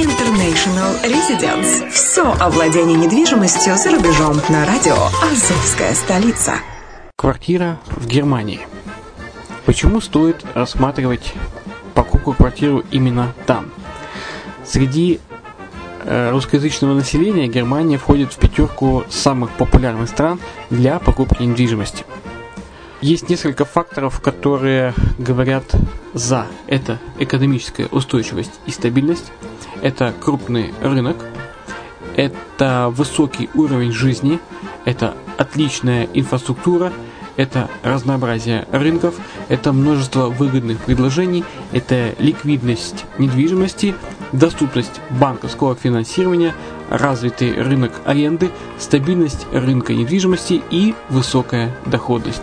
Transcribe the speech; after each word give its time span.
International 0.00 0.96
Residence. 1.04 1.90
Все 1.90 2.22
о 2.22 2.48
владении 2.48 2.96
недвижимостью 2.96 3.76
за 3.76 3.90
рубежом 3.90 4.40
на 4.48 4.64
радио 4.64 4.96
«Азовская 5.22 5.92
столица». 5.92 6.54
Квартира 7.16 7.78
в 7.86 8.06
Германии. 8.06 8.60
Почему 9.66 10.00
стоит 10.00 10.42
рассматривать 10.54 11.34
покупку 11.94 12.32
квартиру 12.32 12.82
именно 12.90 13.34
там? 13.44 13.70
Среди 14.64 15.20
э, 16.04 16.30
русскоязычного 16.30 16.94
населения 16.94 17.46
Германия 17.46 17.98
входит 17.98 18.32
в 18.32 18.38
пятерку 18.38 19.04
самых 19.10 19.50
популярных 19.50 20.08
стран 20.08 20.40
для 20.70 20.98
покупки 20.98 21.42
недвижимости. 21.42 22.06
Есть 23.00 23.30
несколько 23.30 23.64
факторов, 23.64 24.20
которые 24.20 24.92
говорят 25.16 25.64
за. 26.12 26.46
Это 26.66 26.98
экономическая 27.18 27.86
устойчивость 27.86 28.60
и 28.66 28.70
стабильность, 28.70 29.32
это 29.80 30.12
крупный 30.20 30.74
рынок, 30.82 31.16
это 32.14 32.92
высокий 32.94 33.48
уровень 33.54 33.92
жизни, 33.92 34.38
это 34.84 35.14
отличная 35.38 36.08
инфраструктура, 36.12 36.92
это 37.36 37.70
разнообразие 37.82 38.66
рынков, 38.70 39.14
это 39.48 39.72
множество 39.72 40.26
выгодных 40.26 40.78
предложений, 40.80 41.44
это 41.72 42.14
ликвидность 42.18 43.06
недвижимости, 43.16 43.94
доступность 44.32 45.00
банковского 45.08 45.74
финансирования, 45.74 46.54
развитый 46.90 47.54
рынок 47.54 47.92
аренды, 48.04 48.50
стабильность 48.78 49.46
рынка 49.52 49.94
недвижимости 49.94 50.60
и 50.70 50.94
высокая 51.08 51.74
доходность. 51.86 52.42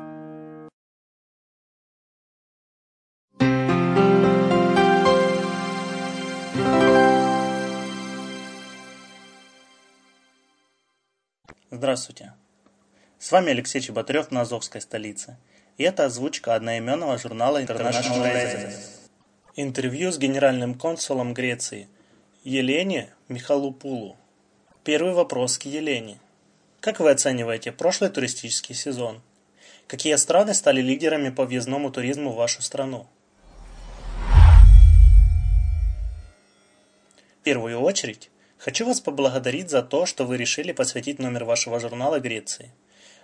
Здравствуйте. 11.81 12.33
С 13.17 13.31
вами 13.31 13.53
Алексей 13.53 13.81
Чеботарев 13.81 14.29
на 14.29 14.41
Азовской 14.41 14.81
столице. 14.81 15.37
И 15.79 15.83
это 15.83 16.05
озвучка 16.05 16.53
одноименного 16.53 17.17
журнала 17.17 17.59
International 17.59 18.21
Residence. 18.21 18.75
Интервью 19.55 20.11
с 20.11 20.19
генеральным 20.19 20.75
консулом 20.75 21.33
Греции 21.33 21.87
Елене 22.43 23.11
Михалупулу. 23.29 24.15
Первый 24.83 25.13
вопрос 25.13 25.57
к 25.57 25.63
Елене. 25.63 26.19
Как 26.81 26.99
вы 26.99 27.09
оцениваете 27.09 27.71
прошлый 27.71 28.11
туристический 28.11 28.75
сезон? 28.75 29.19
Какие 29.87 30.17
страны 30.17 30.53
стали 30.53 30.81
лидерами 30.81 31.31
по 31.31 31.45
въездному 31.45 31.89
туризму 31.89 32.31
в 32.31 32.35
вашу 32.35 32.61
страну? 32.61 33.07
В 37.39 37.43
первую 37.43 37.79
очередь, 37.79 38.29
Хочу 38.63 38.85
вас 38.85 39.01
поблагодарить 39.01 39.71
за 39.71 39.81
то, 39.81 40.05
что 40.05 40.23
вы 40.23 40.37
решили 40.37 40.71
посвятить 40.71 41.17
номер 41.17 41.45
вашего 41.45 41.79
журнала 41.79 42.19
Греции. 42.19 42.71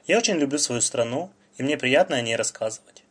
Я 0.07 0.17
очень 0.17 0.37
люблю 0.37 0.57
свою 0.57 0.81
страну, 0.81 1.29
и 1.57 1.63
мне 1.63 1.77
приятно 1.77 2.15
о 2.15 2.21
ней 2.21 2.35
рассказывать. 2.35 3.03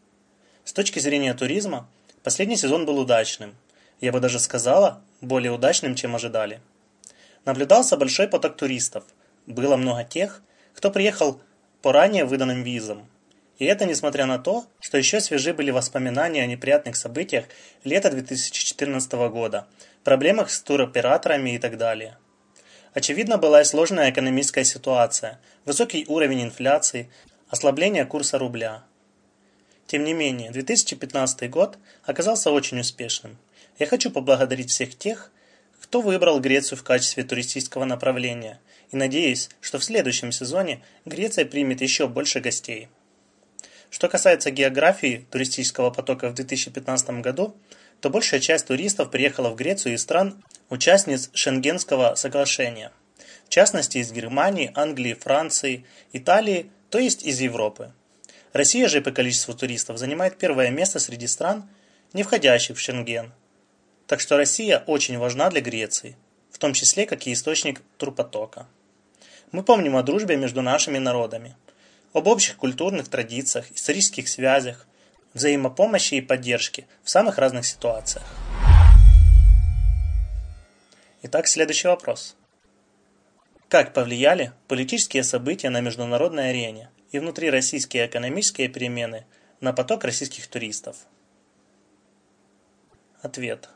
С 0.65 0.73
точки 0.73 0.99
зрения 0.99 1.35
туризма, 1.35 1.89
последний 2.25 2.57
сезон 2.57 2.85
был 2.85 2.99
удачным. 2.99 3.55
Я 4.01 4.11
бы 4.11 4.19
даже 4.19 4.41
сказала, 4.41 5.01
более 5.21 5.53
удачным, 5.53 5.95
чем 5.95 6.17
ожидали. 6.17 6.61
Наблюдался 7.45 7.97
большой 7.97 8.27
поток 8.27 8.57
туристов. 8.57 9.05
Было 9.47 9.77
много 9.77 10.03
тех, 10.03 10.43
кто 10.75 10.91
приехал 10.91 11.41
по 11.81 11.93
ранее 11.93 12.25
выданным 12.25 12.65
визам. 12.65 13.07
И 13.59 13.67
это 13.67 13.87
несмотря 13.87 14.27
на 14.27 14.41
то, 14.41 14.67
что 14.81 14.99
еще 14.99 15.21
свежи 15.21 15.55
были 15.55 15.71
воспоминания 15.71 16.43
о 16.43 16.47
неприятных 16.47 16.97
событиях 16.97 17.45
лета 17.85 18.11
2014 18.11 19.13
года, 19.31 19.69
проблемах 20.07 20.51
с 20.51 20.61
туроператорами 20.61 21.57
и 21.57 21.59
так 21.59 21.77
далее. 21.77 22.17
Очевидно 22.95 23.39
была 23.39 23.63
и 23.63 23.65
сложная 23.65 24.13
экономическая 24.13 24.63
ситуация, 24.65 25.41
высокий 25.65 26.05
уровень 26.07 26.45
инфляции, 26.45 27.11
ослабление 27.49 28.07
курса 28.07 28.39
рубля. 28.39 28.85
Тем 29.89 30.05
не 30.05 30.15
менее, 30.15 30.53
2015 30.53 31.51
год 31.51 31.79
оказался 32.05 32.53
очень 32.53 32.79
успешным. 32.79 33.37
Я 33.81 33.87
хочу 33.87 34.13
поблагодарить 34.13 34.71
всех 34.71 34.97
тех, 34.97 35.33
кто 35.81 36.01
выбрал 36.01 36.39
Грецию 36.39 36.79
в 36.79 36.85
качестве 36.85 37.25
туристического 37.25 37.85
направления, 37.85 38.61
и 38.93 38.97
надеюсь, 38.97 39.51
что 39.61 39.81
в 39.81 39.85
следующем 39.85 40.31
сезоне 40.31 40.85
Греция 41.05 41.47
примет 41.47 41.81
еще 41.81 42.07
больше 42.07 42.39
гостей. 42.39 42.89
Что 43.91 44.09
касается 44.09 44.53
географии 44.53 45.27
туристического 45.33 45.91
потока 45.91 46.29
в 46.29 46.35
2015 46.35 47.11
году, 47.23 47.57
то 48.01 48.11
большая 48.11 48.41
часть 48.41 48.67
туристов 48.67 49.11
приехала 49.11 49.51
в 49.51 49.57
Грецию 49.57 49.95
из 49.95 50.03
стран, 50.03 50.43
участниц 50.69 51.31
Шенгенского 51.33 52.15
соглашения. 52.15 52.93
В 53.47 53.49
частности, 53.49 53.99
из 53.99 54.13
Германии, 54.13 54.73
Англии, 54.75 55.15
Франции, 55.15 55.85
Италии, 56.13 56.71
то 56.91 56.99
есть 56.99 57.23
из 57.23 57.41
Европы. 57.41 57.93
Россия 58.53 58.89
же 58.89 59.01
по 59.01 59.11
количеству 59.11 59.55
туристов 59.55 59.99
занимает 59.99 60.39
первое 60.39 60.71
место 60.71 60.99
среди 60.99 61.27
стран, 61.27 61.69
не 62.13 62.23
входящих 62.23 62.77
в 62.77 62.81
Шенген. 62.81 63.33
Так 64.07 64.21
что 64.21 64.37
Россия 64.37 64.83
очень 64.87 65.19
важна 65.19 65.51
для 65.51 65.61
Греции, 65.61 66.17
в 66.51 66.59
том 66.59 66.73
числе 66.73 67.07
как 67.07 67.27
и 67.27 67.33
источник 67.33 67.83
турпотока. 67.99 68.67
Мы 69.53 69.63
помним 69.63 69.97
о 69.97 70.03
дружбе 70.03 70.37
между 70.37 70.63
нашими 70.63 70.99
народами, 70.99 71.55
об 72.13 72.27
общих 72.29 72.57
культурных 72.57 73.09
традициях, 73.09 73.71
исторических 73.73 74.29
связях, 74.29 74.87
взаимопомощи 75.37 76.15
и 76.15 76.23
поддержки 76.23 76.87
в 77.05 77.11
самых 77.11 77.37
разных 77.37 77.67
ситуациях. 77.67 78.25
Итак, 81.23 81.47
следующий 81.47 81.89
вопрос. 81.89 82.37
Как 83.69 83.93
повлияли 83.93 84.53
политические 84.67 85.25
события 85.25 85.69
на 85.69 85.83
международной 85.83 86.51
арене 86.51 86.89
и 87.13 87.19
внутрироссийские 87.19 88.07
экономические 88.07 88.69
перемены 88.69 89.27
на 89.61 89.75
поток 89.75 90.05
российских 90.05 90.47
туристов? 90.47 90.97
Ответ. 93.21 93.69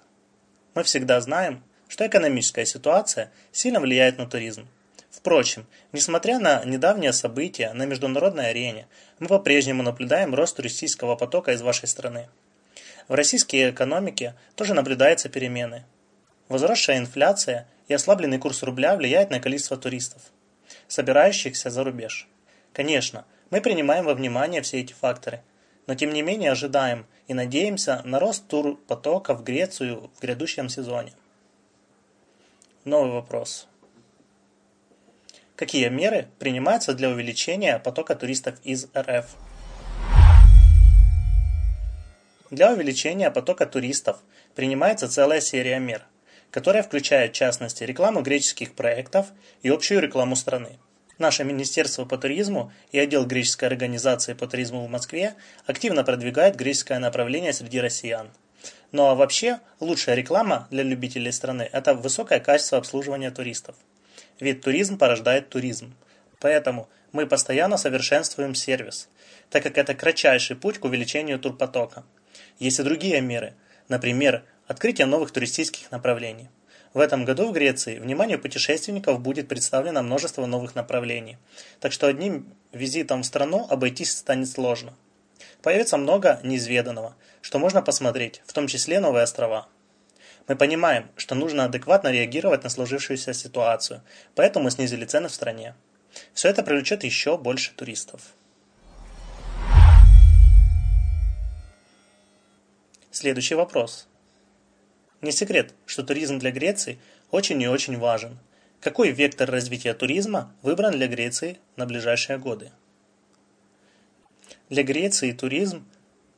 Мы 0.74 0.82
всегда 0.82 1.20
знаем, 1.20 1.62
что 1.88 2.06
экономическая 2.06 2.64
ситуация 2.64 3.30
сильно 3.52 3.80
влияет 3.80 4.16
на 4.16 4.26
туризм– 4.26 4.66
Впрочем, 5.10 5.66
несмотря 5.92 6.38
на 6.38 6.64
недавние 6.64 7.12
события 7.12 7.72
на 7.72 7.84
международной 7.84 8.50
арене, 8.50 8.86
мы 9.18 9.26
по-прежнему 9.26 9.82
наблюдаем 9.82 10.34
рост 10.34 10.56
туристического 10.56 11.16
потока 11.16 11.52
из 11.52 11.62
вашей 11.62 11.88
страны. 11.88 12.28
В 13.08 13.14
российской 13.14 13.70
экономике 13.70 14.34
тоже 14.54 14.72
наблюдаются 14.72 15.28
перемены. 15.28 15.84
Возросшая 16.48 16.98
инфляция 16.98 17.66
и 17.88 17.94
ослабленный 17.94 18.38
курс 18.38 18.62
рубля 18.62 18.94
влияют 18.94 19.30
на 19.30 19.40
количество 19.40 19.76
туристов, 19.76 20.22
собирающихся 20.86 21.70
за 21.70 21.82
рубеж. 21.82 22.28
Конечно, 22.72 23.24
мы 23.50 23.60
принимаем 23.60 24.04
во 24.04 24.14
внимание 24.14 24.62
все 24.62 24.80
эти 24.80 24.92
факторы, 24.92 25.42
но 25.88 25.96
тем 25.96 26.12
не 26.12 26.22
менее 26.22 26.52
ожидаем 26.52 27.04
и 27.26 27.34
надеемся 27.34 28.00
на 28.04 28.20
рост 28.20 28.46
турпотока 28.46 29.34
в 29.34 29.42
Грецию 29.42 30.08
в 30.14 30.20
грядущем 30.20 30.68
сезоне. 30.68 31.12
Новый 32.84 33.10
вопрос. 33.10 33.66
Какие 35.60 35.90
меры 35.90 36.26
принимаются 36.38 36.94
для 36.94 37.10
увеличения 37.10 37.78
потока 37.78 38.14
туристов 38.14 38.54
из 38.64 38.86
РФ? 38.96 39.26
Для 42.50 42.72
увеличения 42.72 43.30
потока 43.30 43.66
туристов 43.66 44.20
принимается 44.54 45.06
целая 45.06 45.42
серия 45.42 45.78
мер, 45.78 46.06
которая 46.50 46.82
включает 46.82 47.32
в 47.32 47.34
частности 47.34 47.84
рекламу 47.84 48.22
греческих 48.22 48.74
проектов 48.74 49.26
и 49.60 49.68
общую 49.68 50.00
рекламу 50.00 50.34
страны. 50.34 50.78
Наше 51.18 51.44
Министерство 51.44 52.06
по 52.06 52.16
туризму 52.16 52.72
и 52.90 52.98
отдел 52.98 53.26
греческой 53.26 53.68
организации 53.68 54.32
по 54.32 54.46
туризму 54.46 54.86
в 54.86 54.88
Москве 54.88 55.34
активно 55.66 56.04
продвигает 56.04 56.56
греческое 56.56 56.98
направление 56.98 57.52
среди 57.52 57.80
россиян. 57.80 58.30
Ну 58.92 59.04
а 59.08 59.14
вообще, 59.14 59.60
лучшая 59.78 60.14
реклама 60.14 60.68
для 60.70 60.84
любителей 60.84 61.32
страны– 61.32 61.68
это 61.72 61.92
высокое 61.92 62.40
качество 62.40 62.78
обслуживания 62.78 63.30
туристов– 63.30 63.76
ведь 64.40 64.62
туризм 64.62 64.98
порождает 64.98 65.48
туризм. 65.48 65.94
Поэтому 66.38 66.88
мы 67.12 67.26
постоянно 67.26 67.76
совершенствуем 67.76 68.54
сервис, 68.54 69.08
так 69.50 69.62
как 69.62 69.78
это 69.78 69.94
кратчайший 69.94 70.56
путь 70.56 70.78
к 70.78 70.84
увеличению 70.84 71.38
турпотока. 71.38 72.04
Есть 72.58 72.80
и 72.80 72.82
другие 72.82 73.20
меры, 73.20 73.54
например, 73.88 74.42
открытие 74.66 75.06
новых 75.06 75.32
туристических 75.32 75.90
направлений. 75.90 76.48
В 76.92 76.98
этом 76.98 77.24
году 77.24 77.48
в 77.48 77.52
Греции 77.52 77.98
вниманию 77.98 78.40
путешественников 78.40 79.20
будет 79.20 79.46
представлено 79.46 80.02
множество 80.02 80.46
новых 80.46 80.74
направлений, 80.74 81.38
так 81.78 81.92
что 81.92 82.08
одним 82.08 82.52
визитом 82.72 83.22
в 83.22 83.26
страну 83.26 83.66
обойтись 83.70 84.16
станет 84.16 84.48
сложно. 84.48 84.94
Появится 85.62 85.96
много 85.96 86.40
неизведанного, 86.42 87.14
что 87.42 87.58
можно 87.58 87.80
посмотреть, 87.82 88.42
в 88.46 88.52
том 88.52 88.66
числе 88.66 88.98
новые 88.98 89.22
острова. 89.22 89.68
Мы 90.50 90.56
понимаем, 90.56 91.08
что 91.16 91.36
нужно 91.36 91.66
адекватно 91.66 92.10
реагировать 92.10 92.64
на 92.64 92.70
сложившуюся 92.70 93.32
ситуацию, 93.32 94.02
поэтому 94.34 94.64
мы 94.64 94.72
снизили 94.72 95.04
цены 95.04 95.28
в 95.28 95.32
стране. 95.32 95.76
Все 96.34 96.48
это 96.48 96.64
привлечет 96.64 97.04
еще 97.04 97.38
больше 97.38 97.72
туристов. 97.72 98.34
Следующий 103.12 103.54
вопрос. 103.54 104.08
Не 105.20 105.30
секрет, 105.30 105.72
что 105.86 106.02
туризм 106.02 106.40
для 106.40 106.50
Греции 106.50 106.98
очень 107.30 107.62
и 107.62 107.68
очень 107.68 107.96
важен. 107.96 108.36
Какой 108.80 109.12
вектор 109.12 109.48
развития 109.48 109.94
туризма 109.94 110.52
выбран 110.62 110.90
для 110.90 111.06
Греции 111.06 111.58
на 111.76 111.86
ближайшие 111.86 112.38
годы? 112.38 112.72
Для 114.68 114.82
Греции 114.82 115.30
туризм 115.30 115.86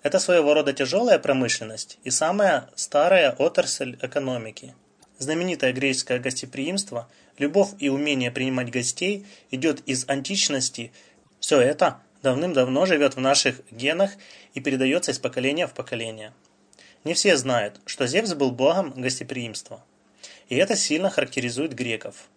это 0.03 0.19
своего 0.19 0.55
рода 0.55 0.73
тяжелая 0.73 1.19
промышленность 1.19 1.99
и 2.05 2.11
самая 2.11 2.69
старая 2.75 3.33
отрасль 3.33 3.97
экономики. 4.03 4.75
Знаменитое 5.19 5.73
греческое 5.73 6.19
гостеприимство, 6.19 7.09
любовь 7.39 7.71
и 7.79 7.89
умение 7.89 8.31
принимать 8.31 8.71
гостей 8.71 9.25
идет 9.51 9.81
из 9.87 10.09
античности. 10.09 10.93
Все 11.39 11.61
это 11.61 12.01
давным-давно 12.23 12.87
живет 12.87 13.15
в 13.15 13.21
наших 13.21 13.61
генах 13.71 14.13
и 14.55 14.61
передается 14.61 15.13
из 15.13 15.19
поколения 15.19 15.67
в 15.67 15.75
поколение. 15.75 16.33
Не 17.05 17.15
все 17.15 17.37
знают, 17.37 17.81
что 17.87 18.07
Зевс 18.07 18.35
был 18.35 18.51
богом 18.51 18.93
гостеприимства. 18.97 19.85
И 20.49 20.57
это 20.57 20.77
сильно 20.77 21.11
характеризует 21.11 21.75
греков. 21.75 22.29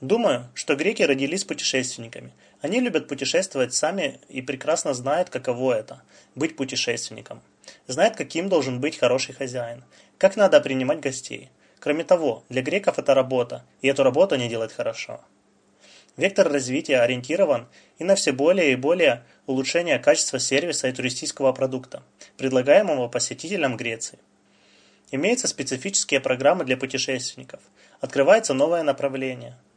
Думаю, 0.00 0.48
что 0.54 0.76
греки 0.76 1.02
родились 1.02 1.44
путешественниками– 1.44 2.32
они 2.60 2.80
любят 2.80 3.06
путешествовать 3.06 3.72
сами 3.72 4.18
и 4.28 4.42
прекрасно 4.42 4.92
знают, 4.92 5.30
каково 5.30 5.74
это– 5.74 6.02
быть 6.34 6.56
путешественником. 6.56 7.40
Знают, 7.86 8.16
каким 8.16 8.48
должен 8.48 8.80
быть 8.80 8.98
хороший 8.98 9.32
хозяин, 9.32 9.84
как 10.18 10.36
надо 10.36 10.60
принимать 10.60 10.98
гостей. 10.98 11.50
Кроме 11.78 12.02
того, 12.02 12.42
для 12.48 12.62
греков 12.62 12.98
это 12.98 13.14
работа, 13.14 13.64
и 13.80 13.86
эту 13.86 14.02
работу 14.02 14.34
они 14.34 14.48
делают 14.48 14.72
хорошо. 14.72 15.20
Вектор 16.16 16.50
развития 16.50 16.98
ориентирован 16.98 17.68
и 17.98 18.04
на 18.04 18.16
все 18.16 18.32
более 18.32 18.72
и 18.72 18.76
более 18.76 19.22
улучшение 19.46 20.00
качества 20.00 20.40
сервиса 20.40 20.88
и 20.88 20.92
туристического 20.92 21.52
продукта, 21.52 22.02
предлагаемого 22.36 23.06
посетителям 23.06 23.76
Греции. 23.76 24.18
Имеются 25.12 25.46
специфические 25.46 26.18
программы 26.18 26.64
для 26.64 26.76
путешественников, 26.76 27.60
открывается 28.00 28.52
новое 28.52 28.82
направление– 28.82 29.56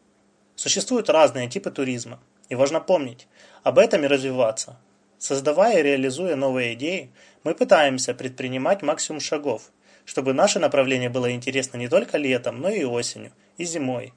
Существуют 0.62 1.10
разные 1.10 1.50
типы 1.50 1.72
туризма, 1.72 2.20
и 2.48 2.54
важно 2.54 2.80
помнить, 2.80 3.28
об 3.64 3.80
этом 3.80 4.04
и 4.04 4.08
развиваться. 4.08 4.78
Создавая 5.18 5.80
и 5.80 5.82
реализуя 5.82 6.36
новые 6.36 6.76
идеи, 6.76 7.10
мы 7.44 7.56
пытаемся 7.56 8.14
предпринимать 8.14 8.84
максимум 8.84 9.22
шагов, 9.22 9.72
чтобы 10.06 10.34
наше 10.34 10.60
направление 10.60 11.10
было 11.10 11.32
интересно 11.32 11.78
не 11.78 11.88
только 11.88 12.20
летом, 12.20 12.62
но 12.62 12.70
и 12.70 12.84
осенью, 12.84 13.32
и 13.58 13.64
зимой. 13.64 14.14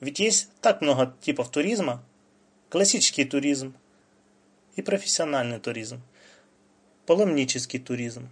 Ведь 0.00 0.18
есть 0.18 0.50
так 0.60 0.80
много 0.80 1.14
типов 1.20 1.52
туризма. 1.52 2.02
Классический 2.68 3.24
туризм 3.24 3.72
и 4.74 4.82
профессиональный 4.82 5.60
туризм. 5.60 6.02
Паломнический 7.06 7.78
туризм. 7.78 8.28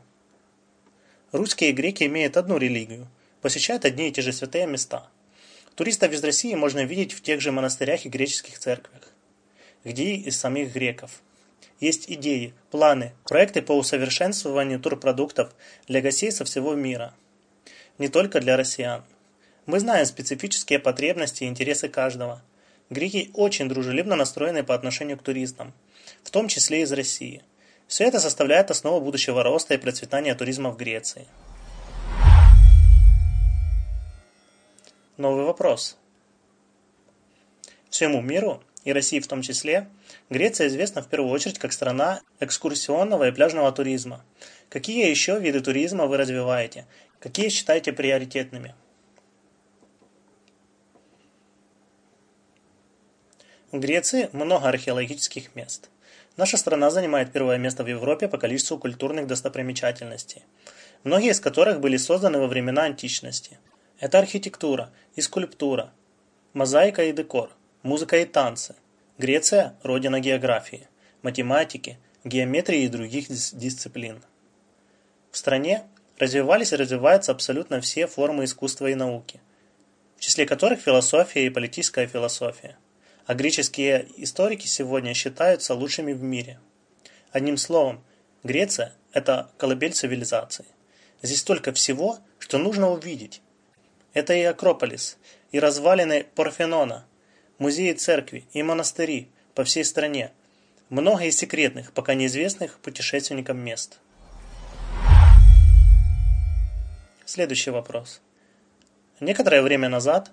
Русские 1.30 1.70
и 1.70 1.72
греки 1.72 2.02
имеют 2.02 2.36
одну 2.36 2.56
религию, 2.56 3.06
посещают 3.42 3.84
одни 3.84 4.08
и 4.08 4.12
те 4.12 4.22
же 4.22 4.32
святые 4.32 4.66
места. 4.66 5.08
Туристов 5.76 6.12
из 6.12 6.22
России 6.22 6.54
можно 6.54 6.84
видеть 6.84 7.12
в 7.12 7.20
тех 7.20 7.40
же 7.40 7.50
монастырях 7.50 8.06
и 8.06 8.08
греческих 8.08 8.58
церквях, 8.58 9.02
где 9.82 10.04
и 10.04 10.28
из 10.28 10.38
самих 10.38 10.72
греков. 10.72 11.20
Есть 11.80 12.08
идеи, 12.08 12.54
планы, 12.70 13.12
проекты 13.24 13.60
по 13.60 13.76
усовершенствованию 13.76 14.78
турпродуктов 14.78 15.52
для 15.88 16.00
гостей 16.00 16.30
со 16.30 16.44
всего 16.44 16.74
мира. 16.74 17.12
Не 17.98 18.08
только 18.08 18.40
для 18.40 18.56
россиян. 18.56 19.02
Мы 19.66 19.80
знаем 19.80 20.06
специфические 20.06 20.78
потребности 20.78 21.42
и 21.42 21.48
интересы 21.48 21.88
каждого. 21.88 22.40
Греки 22.88 23.30
очень 23.34 23.68
дружелюбно 23.68 24.14
настроены 24.14 24.62
по 24.62 24.74
отношению 24.74 25.18
к 25.18 25.22
туристам, 25.22 25.72
в 26.22 26.30
том 26.30 26.46
числе 26.46 26.82
из 26.82 26.92
России. 26.92 27.42
Все 27.88 28.04
это 28.04 28.20
составляет 28.20 28.70
основу 28.70 29.00
будущего 29.00 29.42
роста 29.42 29.74
и 29.74 29.78
процветания 29.78 30.34
туризма 30.36 30.70
в 30.70 30.76
Греции. 30.76 31.26
Новый 35.16 35.44
вопрос. 35.44 35.96
Всему 37.88 38.20
миру, 38.20 38.60
и 38.82 38.92
России 38.92 39.20
в 39.20 39.28
том 39.28 39.42
числе, 39.42 39.88
Греция 40.28 40.66
известна 40.66 41.02
в 41.02 41.08
первую 41.08 41.30
очередь 41.30 41.60
как 41.60 41.72
страна 41.72 42.20
экскурсионного 42.40 43.28
и 43.28 43.30
пляжного 43.30 43.70
туризма. 43.70 44.24
Какие 44.68 45.08
еще 45.08 45.38
виды 45.38 45.60
туризма 45.60 46.06
вы 46.06 46.16
развиваете? 46.16 46.86
Какие 47.20 47.48
считаете 47.48 47.92
приоритетными? 47.92 48.74
В 53.70 53.78
Греции 53.78 54.30
много 54.32 54.68
археологических 54.68 55.54
мест. 55.54 55.90
Наша 56.36 56.56
страна 56.56 56.90
занимает 56.90 57.32
первое 57.32 57.58
место 57.58 57.84
в 57.84 57.86
Европе 57.86 58.26
по 58.26 58.38
количеству 58.38 58.78
культурных 58.78 59.28
достопримечательностей, 59.28 60.42
многие 61.04 61.30
из 61.30 61.38
которых 61.38 61.78
были 61.78 61.98
созданы 61.98 62.40
во 62.40 62.48
времена 62.48 62.82
античности– 62.82 63.60
это 63.98 64.18
архитектура 64.18 64.90
и 65.14 65.20
скульптура, 65.20 65.92
мозаика 66.52 67.04
и 67.04 67.12
декор, 67.12 67.50
музыка 67.82 68.18
и 68.18 68.24
танцы. 68.24 68.74
Греция– 69.18 69.76
родина 69.82 70.20
географии, 70.20 70.88
математики, 71.22 71.98
геометрии 72.24 72.82
и 72.82 72.88
других 72.88 73.28
дисциплин. 73.28 74.22
В 75.30 75.36
стране 75.36 75.84
развивались 76.18 76.72
и 76.72 76.76
развиваются 76.76 77.32
абсолютно 77.32 77.80
все 77.80 78.06
формы 78.06 78.44
искусства 78.44 78.88
и 78.88 78.94
науки, 78.94 79.40
в 80.16 80.20
числе 80.20 80.46
которых 80.46 80.80
философия 80.80 81.46
и 81.46 81.50
политическая 81.50 82.06
философия. 82.06 82.76
А 83.26 83.34
греческие 83.34 84.06
историки 84.16 84.66
сегодня 84.66 85.14
считаются 85.14 85.74
лучшими 85.74 86.12
в 86.12 86.22
мире. 86.22 86.58
Одним 87.30 87.56
словом, 87.56 88.04
Греция– 88.42 88.92
это 89.12 89.50
колыбель 89.56 89.94
цивилизации. 89.94 90.66
Здесь 91.22 91.40
столько 91.40 91.72
всего, 91.72 92.18
что 92.38 92.58
нужно 92.58 92.90
увидеть, 92.90 93.40
это 94.14 94.32
и 94.32 94.42
Акрополис, 94.42 95.18
и 95.50 95.58
развалины 95.58 96.24
Парфенона, 96.34 97.04
музеи 97.58 97.92
церкви 97.92 98.46
и 98.52 98.62
монастыри 98.62 99.28
по 99.54 99.64
всей 99.64 99.84
стране, 99.84 100.32
много 100.88 101.24
и 101.24 101.30
секретных, 101.30 101.92
пока 101.92 102.14
неизвестных 102.14 102.78
путешественникам 102.78 103.58
мест. 103.58 103.98
Следующий 107.24 107.70
вопрос. 107.70 108.20
Некоторое 109.18 109.62
время 109.62 109.88
назад 109.88 110.30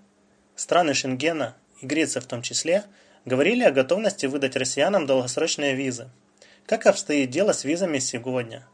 страны 0.55 0.93
Шенгена 0.93 1.55
и 1.81 1.85
Греция 1.85 2.21
в 2.21 2.25
том 2.25 2.41
числе 2.41 2.83
говорили 3.25 3.63
о 3.63 3.71
готовности 3.71 4.27
выдать 4.27 4.55
россиянам 4.55 5.05
долгосрочные 5.05 5.75
визы. 5.75 6.09
Как 6.65 6.85
обстоит 6.85 7.29
дело 7.29 7.53
с 7.53 7.63
визами 7.63 8.00
сегодня? 8.00 8.67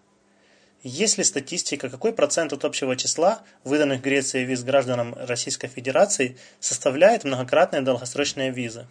Есть 0.84 1.18
ли 1.18 1.24
статистика, 1.24 1.90
какой 1.90 2.14
процент 2.14 2.54
от 2.54 2.64
общего 2.64 2.96
числа 2.96 3.42
выданных 3.64 4.02
Греции 4.02 4.44
виз 4.44 4.64
гражданам 4.64 5.16
Российской 5.16 5.68
Федерации 5.68 6.38
составляет 6.60 7.24
многократные 7.24 7.82
долгосрочные 7.82 8.52
визы? 8.52 8.86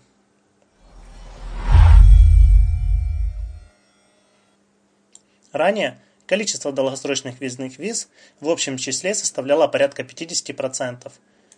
Ранее 5.52 5.98
количество 6.26 6.72
долгосрочных 6.72 7.40
визных 7.40 7.78
виз 7.78 8.08
в 8.40 8.48
общем 8.48 8.78
числе 8.78 9.14
составляло 9.14 9.68
порядка 9.68 10.02
50%. 10.02 11.12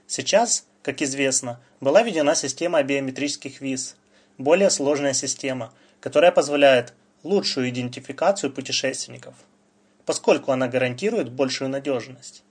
Сейчас, 0.07 0.67
как 0.83 1.01
известно, 1.01 1.59
была 1.81 2.03
введена 2.03 2.35
система 2.35 2.83
биометрических 2.83 3.63
виз, 3.63 3.97
более 4.37 4.69
сложная 4.69 5.15
система, 5.15 5.73
которая 6.01 6.33
позволяет 6.33 6.93
лучшую 7.23 7.71
идентификацию 7.71 8.53
путешественников– 8.53 9.35
поскольку 10.09 10.53
она 10.53 10.69
гарантирует 10.69 11.31
большую 11.31 11.69
надежность. 11.69 12.43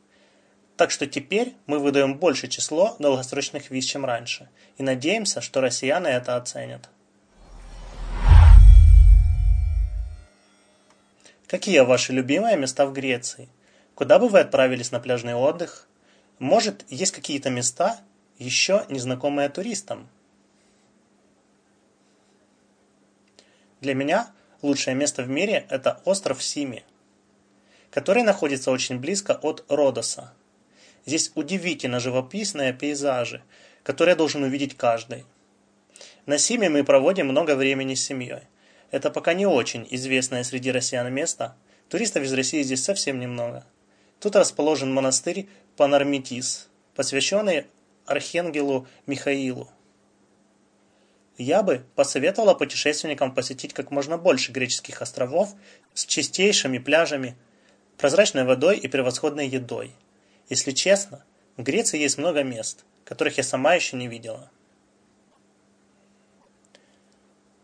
Так 0.76 0.92
что 0.92 1.08
теперь 1.08 1.56
мы 1.66 1.80
выдаем 1.80 2.20
больше 2.20 2.48
число 2.48 2.96
долгосрочных 3.00 3.72
виз, 3.72 3.84
чем 3.86 4.06
раньше, 4.06 4.48
и 4.78 4.84
надеемся, 4.84 5.42
что 5.42 5.60
россияне 5.60 6.12
это 6.12 6.36
оценят. 6.36 6.88
Какие 11.48 11.80
ваши 11.80 12.14
любимые 12.14 12.58
места 12.58 12.86
в 12.86 12.94
Греции? 12.94 13.50
Куда 13.96 14.20
бы 14.20 14.30
вы 14.30 14.42
отправились 14.42 14.92
на 14.92 15.00
пляжный 15.00 15.34
отдых? 15.34 15.88
Может, 16.38 16.86
есть 16.90 17.12
какие-то 17.12 17.50
места, 17.50 18.00
еще 18.38 18.86
незнакомые 18.88 19.50
туристам? 19.50 20.08
Для 23.82 23.96
меня 23.96 24.28
лучшее 24.62 24.94
место 24.94 25.24
в 25.24 25.30
мире– 25.30 25.66
это 25.70 26.04
остров 26.06 26.44
Сими– 26.44 26.84
который 27.92 28.24
находится 28.24 28.72
очень 28.72 29.00
близко 29.00 29.34
от 29.34 29.66
Родоса. 29.70 30.34
Здесь 31.06 31.32
удивительно 31.36 32.00
живописные 32.00 32.74
пейзажи, 32.74 33.42
которые 33.84 34.16
должен 34.16 34.44
увидеть 34.44 34.76
каждый. 34.76 35.26
На 36.26 36.38
Симе 36.38 36.70
мы 36.70 36.84
проводим 36.84 37.28
много 37.28 37.56
времени 37.56 37.96
с 37.96 38.04
семьей. 38.04 38.42
Это 38.92 39.10
пока 39.10 39.34
не 39.34 39.46
очень 39.46 39.88
известное 39.90 40.44
среди 40.44 40.72
россиян 40.72 41.12
место. 41.14 41.56
Туристов 41.90 42.24
из 42.24 42.34
России 42.34 42.64
здесь 42.64 42.84
совсем 42.84 43.20
немного. 43.20 43.66
Тут 44.20 44.36
расположен 44.36 44.94
монастырь 44.94 45.48
Панармитис, 45.78 46.68
посвященный 46.96 47.66
архангелу 48.06 48.88
Михаилу. 49.06 49.70
Я 51.38 51.62
бы 51.62 51.86
посоветовала 51.96 52.56
путешественникам 52.56 53.34
посетить 53.34 53.74
как 53.74 53.92
можно 53.92 54.18
больше 54.18 54.52
греческих 54.52 55.02
островов 55.02 55.54
с 55.94 56.06
чистейшими 56.06 56.80
пляжами, 56.80 57.38
прозрачной 57.98 58.44
водой 58.44 58.78
и 58.78 58.88
превосходной 58.88 59.48
едой. 59.48 59.94
Если 60.50 60.72
честно, 60.72 61.26
в 61.58 61.64
Греции 61.64 62.00
есть 62.00 62.18
много 62.18 62.44
мест, 62.44 62.86
которых 63.04 63.38
я 63.38 63.44
сама 63.44 63.74
еще 63.74 63.98
не 63.98 64.08
видела. 64.08 64.50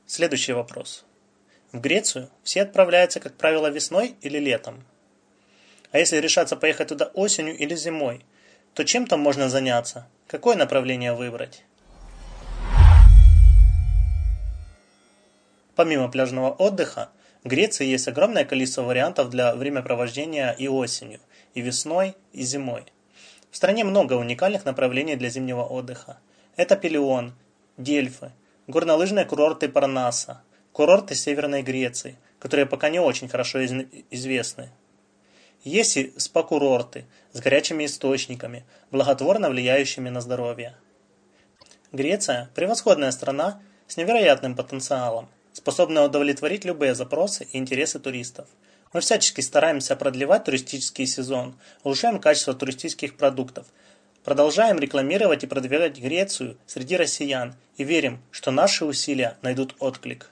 Следующий 0.05 0.53
вопрос. 0.53 1.05
В 1.71 1.79
Грецию 1.79 2.29
все 2.43 2.63
отправляются, 2.63 3.19
как 3.19 3.35
правило, 3.35 3.67
весной 3.67 4.15
или 4.21 4.37
летом. 4.37 4.83
А 5.91 5.99
если 5.99 6.17
решаться 6.17 6.55
поехать 6.55 6.89
туда 6.89 7.05
осенью 7.13 7.57
или 7.57 7.75
зимой, 7.75 8.25
то 8.73 8.83
чем 8.83 9.07
там 9.07 9.19
можно 9.19 9.49
заняться? 9.49 10.07
Какое 10.27 10.55
направление 10.55 11.13
выбрать? 11.13 11.63
Помимо 15.75 16.09
пляжного 16.09 16.51
отдыха, 16.51 17.09
Греции 17.43 17.85
есть 17.85 18.07
огромное 18.07 18.45
количество 18.45 18.83
вариантов 18.83 19.29
для 19.29 19.53
времяпровождения 19.53 20.51
и 20.51 20.69
осенью, 20.69 21.19
и 21.53 21.59
весной, 21.61 22.15
и 22.31 22.41
зимой. 22.43 22.85
В 23.51 23.57
стране 23.57 23.83
много 23.83 24.13
уникальных 24.13 24.63
направлений 24.63 25.17
для 25.17 25.29
зимнего 25.29 25.63
отдыха. 25.63 26.19
Это 26.55 26.77
Пелион, 26.77 27.33
Дельфы, 27.77 28.31
горнолыжные 28.67 29.25
курорты 29.25 29.67
Парнаса, 29.67 30.41
курорты 30.71 31.15
Северной 31.15 31.63
Греции, 31.63 32.17
которые 32.39 32.65
пока 32.65 32.89
не 32.89 32.99
очень 32.99 33.27
хорошо 33.27 33.65
известны. 33.65 34.69
Есть 35.65 35.97
и 35.97 36.13
спа-курорты 36.17 37.05
с 37.33 37.41
горячими 37.41 37.85
источниками, 37.85 38.63
благотворно 38.89 39.49
влияющими 39.49 40.07
на 40.07 40.21
здоровье. 40.21 40.75
Греция– 41.91 42.49
превосходная 42.55 43.11
страна 43.11 43.61
с 43.87 43.97
невероятным 43.97 44.55
потенциалом– 44.55 45.27
способная 45.53 46.03
удовлетворить 46.03 46.65
любые 46.65 46.95
запросы 46.95 47.47
и 47.51 47.57
интересы 47.57 47.99
туристов. 47.99 48.47
Мы 48.91 48.99
всячески 48.99 49.41
стараемся 49.41 49.95
продлевать 49.95 50.43
туристический 50.43 51.07
сезон, 51.07 51.55
улучшаем 51.83 52.19
качество 52.19 52.53
туристических 52.53 53.15
продуктов, 53.15 53.65
Продолжаем 54.23 54.79
рекламировать 54.79 55.43
и 55.43 55.47
продвигать 55.47 55.99
Грецию 55.99 56.57
среди 56.65 56.95
россиян 56.95 57.55
и 57.75 57.83
верим, 57.83 58.21
что 58.31 58.51
наши 58.51 58.85
усилия 58.85 59.37
найдут 59.41 59.75
отклик. 59.79 60.29